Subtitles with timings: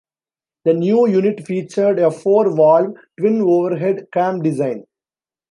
[0.65, 4.87] The new unit featured a four-valve, twin overhead cam design.